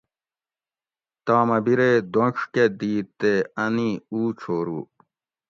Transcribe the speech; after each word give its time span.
تامہ 1.25 1.57
بیرے 1.65 1.91
دونڄ 2.13 2.35
کہ 2.53 2.65
دِت 2.79 3.07
تے 3.19 3.33
اۤن 3.61 3.75
ای 3.83 3.89
اُو 4.11 4.21
چھورو 4.39 4.79